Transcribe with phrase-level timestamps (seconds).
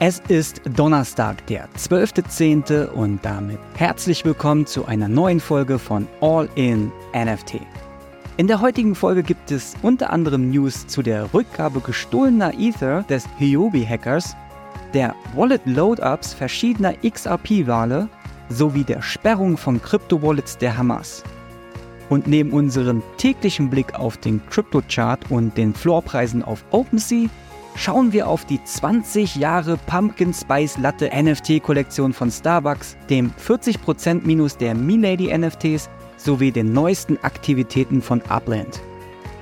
[0.00, 2.86] Es ist Donnerstag, der 12.10.
[2.90, 7.58] und damit herzlich willkommen zu einer neuen Folge von All in NFT.
[8.36, 13.24] In der heutigen Folge gibt es unter anderem News zu der Rückgabe gestohlener Ether des
[13.38, 14.36] Hiobi-Hackers,
[14.94, 18.08] der Wallet-Load-Ups verschiedener XRP-Wale
[18.50, 21.24] sowie der Sperrung von Krypto-Wallets der Hamas.
[22.08, 27.28] Und neben unserem täglichen Blick auf den Crypto-Chart und den Floorpreisen auf OpenSea
[27.78, 34.56] schauen wir auf die 20 Jahre Pumpkin Spice Latte NFT-Kollektion von Starbucks, dem 40% Minus
[34.56, 38.80] der Milady NFTs sowie den neuesten Aktivitäten von Upland.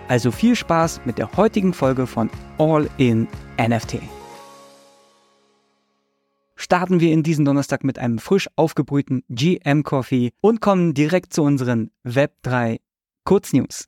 [0.09, 3.27] Also viel Spaß mit der heutigen Folge von All in
[3.59, 4.01] NFT.
[6.55, 11.43] Starten wir in diesen Donnerstag mit einem frisch aufgebrühten GM Coffee und kommen direkt zu
[11.43, 12.81] unseren Web3
[13.25, 13.87] Kurznews.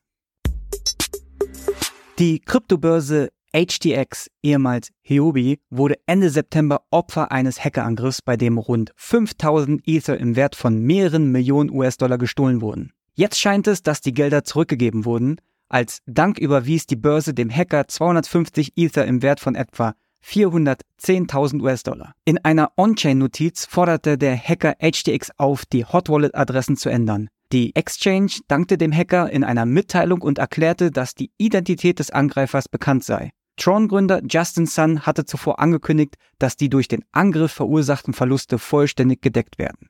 [2.19, 9.83] Die Kryptobörse HTX, ehemals Huobi, wurde Ende September Opfer eines Hackerangriffs, bei dem rund 5000
[9.87, 12.93] Ether im Wert von mehreren Millionen US-Dollar gestohlen wurden.
[13.15, 15.41] Jetzt scheint es, dass die Gelder zurückgegeben wurden.
[15.69, 22.15] Als Dank überwies die Börse dem Hacker 250 Ether im Wert von etwa 410.000 US-Dollar.
[22.25, 27.29] In einer On-Chain-Notiz forderte der Hacker HTX auf, die Hot Wallet-Adressen zu ändern.
[27.51, 32.69] Die Exchange dankte dem Hacker in einer Mitteilung und erklärte, dass die Identität des Angreifers
[32.69, 33.31] bekannt sei.
[33.59, 39.59] Tron-Gründer Justin Sun hatte zuvor angekündigt, dass die durch den Angriff verursachten Verluste vollständig gedeckt
[39.59, 39.89] werden.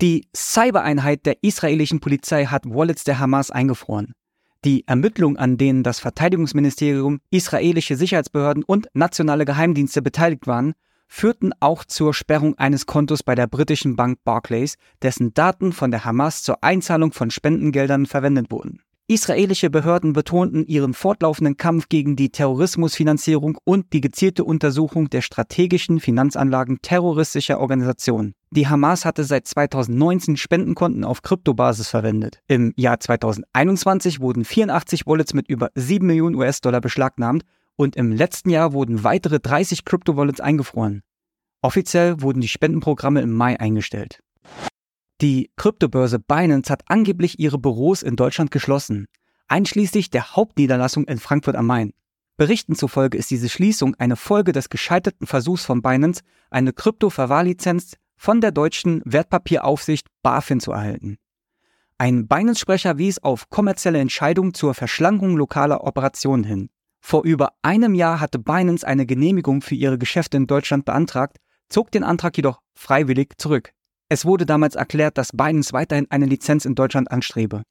[0.00, 4.14] Die Cybereinheit der israelischen Polizei hat Wallets der Hamas eingefroren.
[4.64, 10.74] Die Ermittlungen, an denen das Verteidigungsministerium, israelische Sicherheitsbehörden und nationale Geheimdienste beteiligt waren,
[11.08, 16.04] führten auch zur Sperrung eines Kontos bei der britischen Bank Barclays, dessen Daten von der
[16.04, 18.82] Hamas zur Einzahlung von Spendengeldern verwendet wurden.
[19.10, 25.98] Israelische Behörden betonten ihren fortlaufenden Kampf gegen die Terrorismusfinanzierung und die gezielte Untersuchung der strategischen
[25.98, 28.34] Finanzanlagen terroristischer Organisationen.
[28.50, 32.42] Die Hamas hatte seit 2019 Spendenkonten auf Kryptobasis verwendet.
[32.48, 37.44] Im Jahr 2021 wurden 84 Wallets mit über 7 Millionen US-Dollar beschlagnahmt
[37.76, 41.00] und im letzten Jahr wurden weitere 30 Kryptowallets eingefroren.
[41.62, 44.20] Offiziell wurden die Spendenprogramme im Mai eingestellt.
[45.20, 49.08] Die Kryptobörse Binance hat angeblich ihre Büros in Deutschland geschlossen,
[49.48, 51.92] einschließlich der Hauptniederlassung in Frankfurt am Main.
[52.36, 58.40] Berichten zufolge ist diese Schließung eine Folge des gescheiterten Versuchs von Binance, eine Krypto-Verwahrlizenz von
[58.40, 61.18] der deutschen Wertpapieraufsicht BaFin zu erhalten.
[61.98, 66.70] Ein Binance-Sprecher wies auf kommerzielle Entscheidungen zur Verschlankung lokaler Operationen hin.
[67.00, 71.90] Vor über einem Jahr hatte Binance eine Genehmigung für ihre Geschäfte in Deutschland beantragt, zog
[71.90, 73.72] den Antrag jedoch freiwillig zurück.
[74.08, 77.62] Es wurde damals erklärt, dass Binance weiterhin eine Lizenz in Deutschland anstrebe.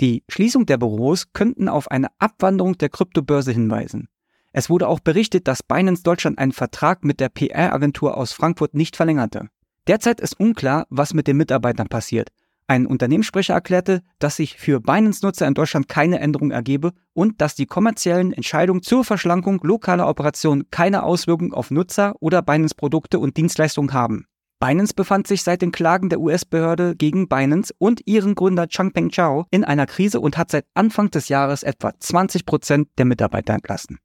[0.00, 4.08] Die Schließung der Büros könnten auf eine Abwanderung der Kryptobörse hinweisen.
[4.52, 8.96] Es wurde auch berichtet, dass Binance Deutschland einen Vertrag mit der PR-Agentur aus Frankfurt nicht
[8.96, 9.48] verlängerte.
[9.86, 12.30] Derzeit ist unklar, was mit den Mitarbeitern passiert.
[12.66, 17.66] Ein Unternehmenssprecher erklärte, dass sich für Binance-Nutzer in Deutschland keine Änderung ergebe und dass die
[17.66, 24.26] kommerziellen Entscheidungen zur Verschlankung lokaler Operationen keine Auswirkung auf Nutzer oder Binance-Produkte und Dienstleistungen haben.
[24.60, 29.46] Binance befand sich seit den Klagen der US-Behörde gegen Binance und ihren Gründer Changpeng Zhao
[29.50, 33.98] in einer Krise und hat seit Anfang des Jahres etwa 20 Prozent der Mitarbeiter entlassen.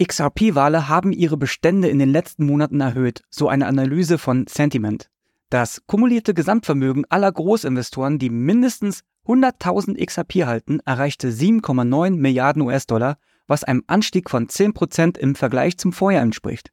[0.00, 5.10] XRP-Wale haben ihre Bestände in den letzten Monaten erhöht, so eine Analyse von Sentiment.
[5.50, 13.18] Das kumulierte Gesamtvermögen aller Großinvestoren, die mindestens 100.000 XRP halten, erreichte 7,9 Milliarden US-Dollar,
[13.48, 16.70] was einem Anstieg von 10 Prozent im Vergleich zum Vorjahr entspricht.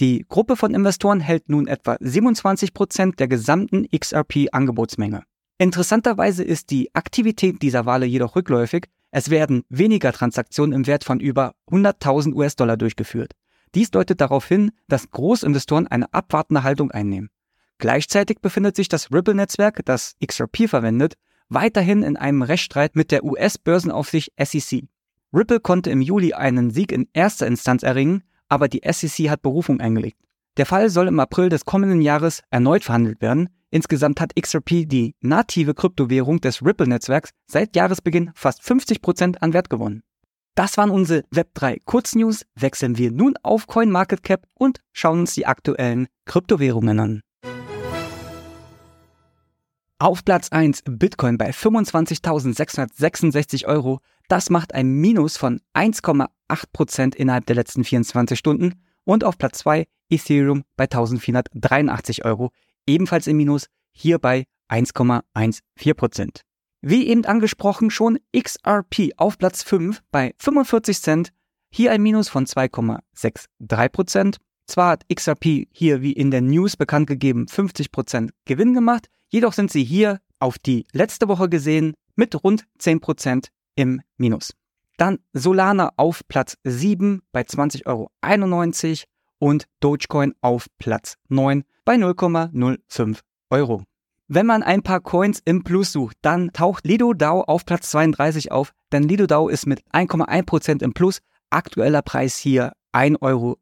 [0.00, 5.22] Die Gruppe von Investoren hält nun etwa 27 Prozent der gesamten XRP-Angebotsmenge.
[5.58, 8.86] Interessanterweise ist die Aktivität dieser Wale jedoch rückläufig.
[9.12, 13.34] Es werden weniger Transaktionen im Wert von über 100.000 US-Dollar durchgeführt.
[13.76, 17.30] Dies deutet darauf hin, dass Großinvestoren eine abwartende Haltung einnehmen.
[17.78, 21.14] Gleichzeitig befindet sich das Ripple-Netzwerk, das XRP verwendet,
[21.48, 24.84] weiterhin in einem Rechtsstreit mit der US-Börsenaufsicht SEC.
[25.32, 29.80] Ripple konnte im Juli einen Sieg in erster Instanz erringen, aber die SEC hat Berufung
[29.80, 30.18] eingelegt.
[30.56, 33.48] Der Fall soll im April des kommenden Jahres erneut verhandelt werden.
[33.70, 40.02] Insgesamt hat XRP, die native Kryptowährung des Ripple-Netzwerks, seit Jahresbeginn fast 50% an Wert gewonnen.
[40.54, 42.46] Das waren unsere Web3 Kurznews.
[42.54, 47.22] Wechseln wir nun auf CoinMarketCap und schauen uns die aktuellen Kryptowährungen an.
[49.98, 53.98] Auf Platz 1 Bitcoin bei 25.666 Euro.
[54.28, 56.28] Das macht ein Minus von 1,8%
[57.14, 58.74] innerhalb der letzten 24 Stunden.
[59.04, 62.52] Und auf Platz 2 Ethereum bei 1483 Euro.
[62.86, 66.40] Ebenfalls im Minus, hier bei 1,14%.
[66.80, 71.30] Wie eben angesprochen, schon XRP auf Platz 5 bei 45 Cent.
[71.70, 74.36] Hier ein Minus von 2,63%.
[74.66, 79.70] Zwar hat XRP hier wie in der News bekannt gegeben 50% Gewinn gemacht, jedoch sind
[79.70, 84.54] sie hier auf die letzte Woche gesehen mit rund 10% im Minus.
[84.96, 88.10] Dann Solana auf Platz 7 bei 20,91 Euro
[89.38, 93.18] und Dogecoin auf Platz 9 bei 0,05
[93.50, 93.82] Euro.
[94.26, 98.52] Wenn man ein paar Coins im Plus sucht, dann taucht Lido DAO auf Platz 32
[98.52, 101.20] auf, denn Lido DAO ist mit 1,1% im Plus,
[101.50, 103.58] aktueller Preis hier 1,47 Euro.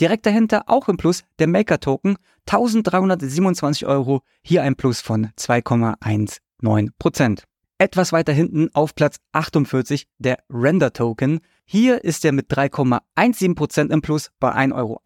[0.00, 2.16] Direkt dahinter auch im Plus der Maker Token
[2.46, 7.42] 1327 Euro, hier ein Plus von 2,19%.
[7.82, 11.40] Etwas weiter hinten auf Platz 48 der Render Token.
[11.64, 15.00] Hier ist er mit 3,17% im Plus bei 1,71 Euro.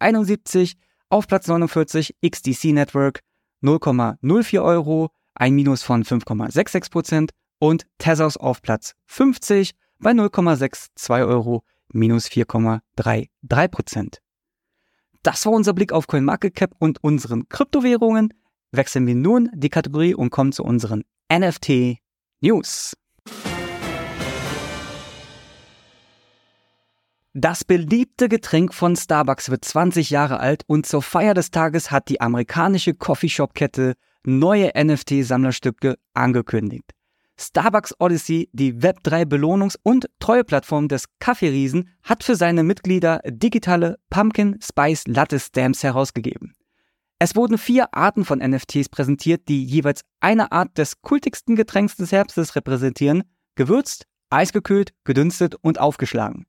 [1.09, 3.21] Auf Platz 49 XDC Network
[3.63, 12.27] 0,04 Euro, ein Minus von 5,66% und Tezos auf Platz 50 bei 0,62 Euro, minus
[12.27, 14.19] 4,33%.
[15.23, 18.35] Das war unser Blick auf CoinMarketCap und unseren Kryptowährungen.
[18.71, 21.97] Wechseln wir nun die Kategorie und kommen zu unseren NFT
[22.39, 22.93] News.
[27.33, 32.09] Das beliebte Getränk von Starbucks wird 20 Jahre alt und zur Feier des Tages hat
[32.09, 36.91] die amerikanische Coffeeshop-Kette neue NFT-Sammlerstücke angekündigt.
[37.39, 45.05] Starbucks Odyssey, die Web3-Belohnungs- und Treueplattform des Kaffeeriesen, hat für seine Mitglieder digitale Pumpkin Spice
[45.07, 46.53] Latte Stamps herausgegeben.
[47.19, 52.11] Es wurden vier Arten von NFTs präsentiert, die jeweils eine Art des kultigsten Getränks des
[52.11, 53.23] Herbstes repräsentieren,
[53.55, 56.45] gewürzt, eisgekühlt, gedünstet und aufgeschlagen.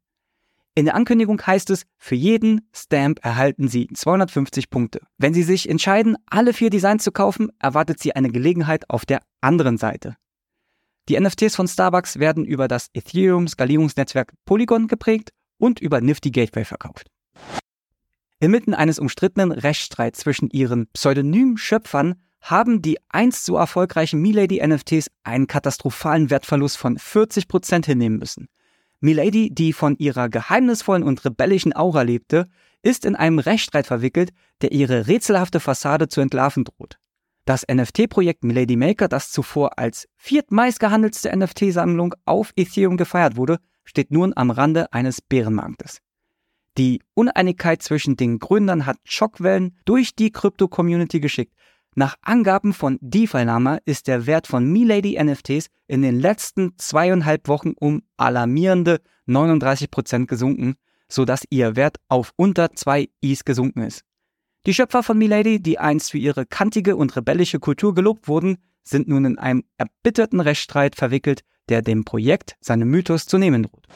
[0.74, 5.00] In der Ankündigung heißt es, für jeden Stamp erhalten Sie 250 Punkte.
[5.16, 9.22] Wenn Sie sich entscheiden, alle vier Designs zu kaufen, erwartet Sie eine Gelegenheit auf der
[9.40, 10.16] anderen Seite.
[11.08, 17.08] Die NFTs von Starbucks werden über das Ethereum-Skalierungsnetzwerk Polygon geprägt und über Nifty Gateway verkauft.
[18.40, 25.11] Inmitten eines umstrittenen Rechtsstreits zwischen ihren pseudonymen Schöpfern haben die einst so erfolgreichen Milady NFTs
[25.25, 28.49] einen katastrophalen Wertverlust von 40% hinnehmen müssen.
[29.00, 32.46] Milady, die von ihrer geheimnisvollen und rebellischen Aura lebte,
[32.82, 34.31] ist in einem Rechtsstreit verwickelt,
[34.61, 36.99] der ihre rätselhafte Fassade zu entlarven droht.
[37.44, 44.11] Das NFT-Projekt Milady Maker, das zuvor als viertmeist gehandelste NFT-Sammlung auf Ethereum gefeiert wurde, steht
[44.11, 46.00] nun am Rande eines Bärenmarktes.
[46.78, 51.52] Die Uneinigkeit zwischen den Gründern hat Schockwellen durch die Krypto-Community geschickt.
[51.96, 57.72] Nach Angaben von DeFi-Lama ist der Wert von Milady NFTs in den letzten zweieinhalb Wochen
[57.72, 60.76] um alarmierende 39% gesunken,
[61.08, 64.04] sodass ihr Wert auf unter 2 Is gesunken ist.
[64.64, 69.08] Die Schöpfer von Milady, die einst für ihre kantige und rebellische Kultur gelobt wurden, sind
[69.08, 71.40] nun in einem erbitterten Rechtsstreit verwickelt,
[71.70, 73.88] der dem Projekt seinen Mythos zu nehmen droht.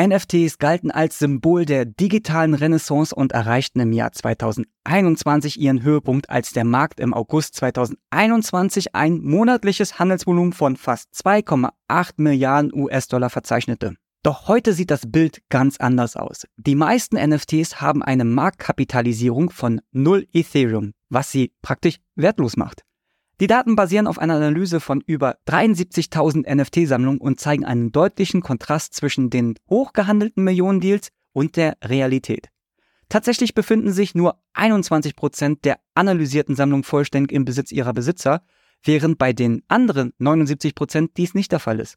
[0.00, 6.52] NFTs galten als Symbol der digitalen Renaissance und erreichten im Jahr 2021 ihren Höhepunkt, als
[6.52, 13.94] der Markt im August 2021 ein monatliches Handelsvolumen von fast 2,8 Milliarden US-Dollar verzeichnete.
[14.22, 16.46] Doch heute sieht das Bild ganz anders aus.
[16.56, 22.84] Die meisten NFTs haben eine Marktkapitalisierung von 0 Ethereum, was sie praktisch wertlos macht.
[23.40, 28.92] Die Daten basieren auf einer Analyse von über 73.000 NFT-Sammlungen und zeigen einen deutlichen Kontrast
[28.92, 32.50] zwischen den hochgehandelten Millionen-Deals und der Realität.
[33.08, 38.42] Tatsächlich befinden sich nur 21% der analysierten Sammlungen vollständig im Besitz ihrer Besitzer,
[38.84, 41.96] während bei den anderen 79% dies nicht der Fall ist.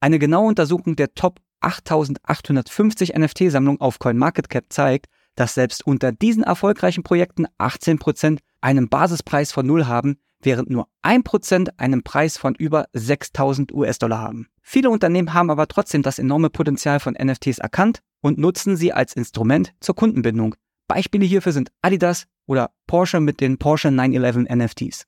[0.00, 7.04] Eine genaue Untersuchung der Top 8850 NFT-Sammlungen auf CoinMarketCap zeigt, dass selbst unter diesen erfolgreichen
[7.04, 13.72] Projekten 18% einen Basispreis von Null haben, während nur 1% einen Preis von über 6000
[13.72, 14.48] US-Dollar haben.
[14.62, 19.14] Viele Unternehmen haben aber trotzdem das enorme Potenzial von NFTs erkannt und nutzen sie als
[19.14, 20.54] Instrument zur Kundenbindung.
[20.86, 25.04] Beispiele hierfür sind Adidas oder Porsche mit den Porsche 911 NFTs.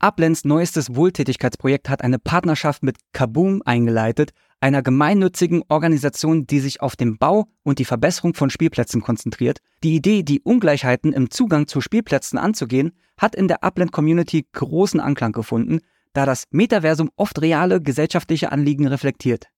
[0.00, 6.94] Uplands neuestes Wohltätigkeitsprojekt hat eine Partnerschaft mit Kaboom eingeleitet, einer gemeinnützigen Organisation, die sich auf
[6.94, 9.58] den Bau und die Verbesserung von Spielplätzen konzentriert.
[9.82, 15.00] Die Idee, die Ungleichheiten im Zugang zu Spielplätzen anzugehen, hat in der Upland Community großen
[15.00, 15.80] Anklang gefunden,
[16.12, 19.48] da das Metaversum oft reale gesellschaftliche Anliegen reflektiert.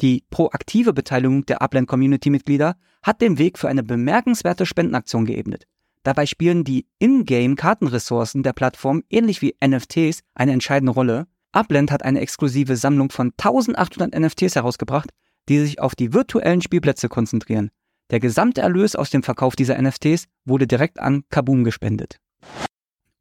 [0.00, 5.64] Die proaktive Beteiligung der Upland Community Mitglieder hat den Weg für eine bemerkenswerte Spendenaktion geebnet.
[6.02, 11.26] Dabei spielen die Ingame-Kartenressourcen der Plattform ähnlich wie NFTs eine entscheidende Rolle.
[11.52, 15.10] Upland hat eine exklusive Sammlung von 1800 NFTs herausgebracht,
[15.48, 17.70] die sich auf die virtuellen Spielplätze konzentrieren.
[18.10, 22.18] Der gesamte Erlös aus dem Verkauf dieser NFTs wurde direkt an Kaboom gespendet.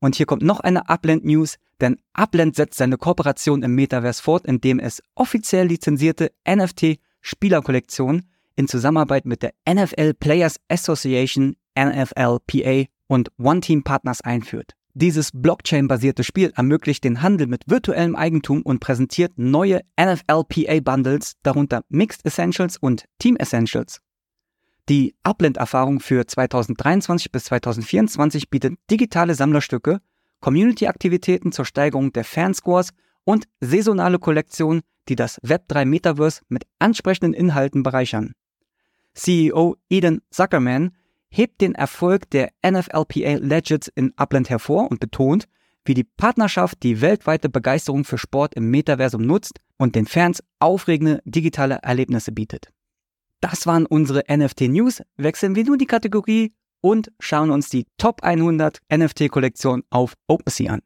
[0.05, 4.45] Und hier kommt noch eine Upland News, denn Upland setzt seine Kooperation im Metaverse fort,
[4.45, 13.31] indem es offiziell lizenzierte NFT Spielerkollektionen in Zusammenarbeit mit der NFL Players Association NFLPA und
[13.39, 14.73] One Team Partners einführt.
[14.93, 22.23] Dieses Blockchain-basierte Spiel ermöglicht den Handel mit virtuellem Eigentum und präsentiert neue NFLPA-Bundles, darunter Mixed
[22.27, 24.01] Essentials und Team Essentials.
[24.87, 29.99] Die Upland-Erfahrung für 2023 bis 2024 bietet digitale Sammlerstücke,
[30.41, 32.89] Community-Aktivitäten zur Steigerung der Fanscores
[33.23, 38.33] und saisonale Kollektionen, die das Web3 Metaverse mit ansprechenden Inhalten bereichern.
[39.15, 40.91] CEO Eden Zuckerman
[41.29, 45.47] hebt den Erfolg der NFLPA Legends in Upland hervor und betont,
[45.83, 51.21] wie die Partnerschaft die weltweite Begeisterung für Sport im Metaversum nutzt und den Fans aufregende
[51.25, 52.71] digitale Erlebnisse bietet.
[53.51, 55.03] Das waren unsere NFT News.
[55.17, 60.73] Wechseln wir nun die Kategorie und schauen uns die Top 100 NFT Kollektion auf OpenSea
[60.73, 60.81] an.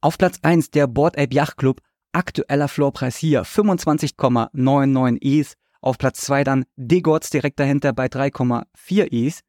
[0.00, 5.52] Auf Platz 1 der Board Ape Yacht Club, aktueller Floorpreis hier 25,99 ETH.
[5.82, 9.40] Auf Platz 2 dann Degods direkt dahinter bei 3,4 ETH.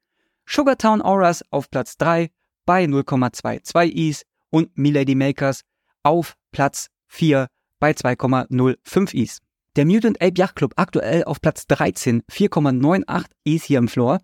[0.44, 2.28] Sugartown Auras auf Platz 3
[2.66, 5.62] bei 0,22 ETH und Milady Makers
[6.02, 7.48] auf Platz 4
[7.80, 9.43] bei 2,05 ETH.
[9.76, 14.20] Der Mutant Ape Yacht Club aktuell auf Platz 13, 4,98 ETH hier im Floor,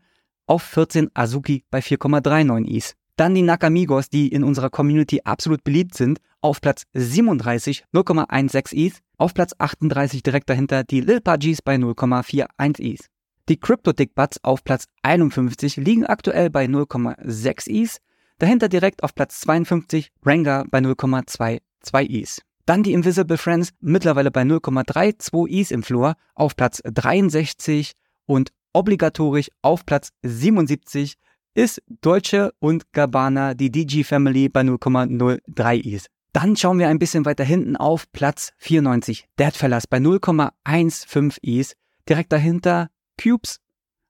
[0.46, 2.94] auf 14 Azuki bei 4,39 ETH.
[3.16, 9.00] Dann die Nakamigos, die in unserer Community absolut beliebt sind, auf Platz 37, 0,16 ETH.
[9.18, 13.06] Auf Platz 38 direkt dahinter die Lil Pudgies bei 0,41 ETH.
[13.48, 17.98] Die Crypto Dick Butts auf Platz 51 liegen aktuell bei 0,6 ETH.
[18.38, 21.60] Dahinter direkt auf Platz 52 Ranga bei 0,22
[22.08, 22.42] ETH.
[22.70, 27.94] Dann die Invisible Friends mittlerweile bei 0,32 ETH im Floor auf Platz 63
[28.26, 31.16] und obligatorisch auf Platz 77
[31.54, 36.06] ist Deutsche und Gabbana, die DG Family bei 0,03 ETH.
[36.32, 41.72] Dann schauen wir ein bisschen weiter hinten auf Platz 94, Deadfellas bei 0,15 ETH.
[42.08, 42.88] Direkt dahinter
[43.20, 43.58] Cubes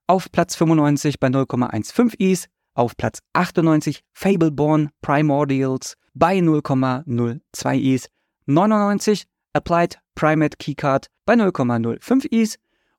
[0.07, 2.50] auf Platz 95 bei 0,15 ETH.
[2.75, 8.11] Auf Platz 98 Fableborn Primordials bei 0,02 ETH.
[8.52, 12.57] 99 Applied Primate Keycard bei 0,05 ETH.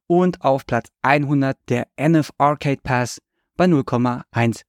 [0.07, 3.21] Und auf Platz 100 der NF Arcade Pass
[3.55, 4.63] bei 0,16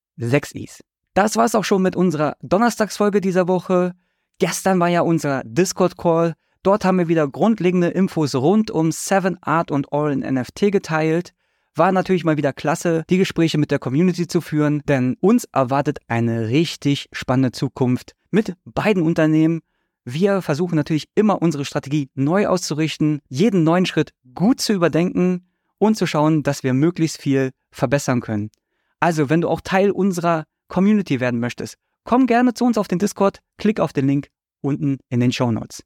[0.55, 0.81] ETH.
[1.15, 3.93] Das war's auch schon mit unserer Donnerstagsfolge dieser Woche.
[4.39, 6.35] Gestern war ja unser Discord-Call.
[6.63, 11.33] Dort haben wir wieder grundlegende Infos rund um Seven Art und All in NFT geteilt.
[11.75, 15.99] War natürlich mal wieder klasse, die Gespräche mit der Community zu führen, denn uns erwartet
[16.07, 19.61] eine richtig spannende Zukunft mit beiden Unternehmen.
[20.05, 25.47] Wir versuchen natürlich immer unsere Strategie neu auszurichten, jeden neuen Schritt gut zu überdenken
[25.79, 28.51] und zu schauen, dass wir möglichst viel verbessern können.
[29.01, 32.99] Also, wenn du auch Teil unserer Community werden möchtest, komm gerne zu uns auf den
[32.99, 34.29] Discord, klick auf den Link
[34.61, 35.83] unten in den Show Notes.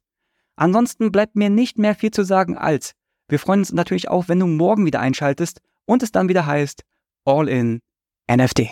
[0.55, 2.93] Ansonsten bleibt mir nicht mehr viel zu sagen als,
[3.27, 6.83] wir freuen uns natürlich auch, wenn du morgen wieder einschaltest und es dann wieder heißt
[7.25, 7.81] All in
[8.31, 8.71] NFT.